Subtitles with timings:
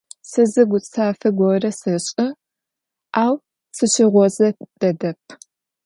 [0.31, 2.25] Se zı gutsafe gore seş'ı,
[3.23, 3.35] au
[3.77, 4.49] sışığoze
[4.81, 5.21] dedep.